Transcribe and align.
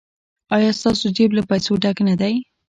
ایا 0.55 0.71
ستاسو 0.79 1.05
جیب 1.15 1.29
له 1.37 1.43
پیسو 1.49 1.71
ډک 1.83 1.97
نه 2.07 2.15
دی؟ 2.21 2.33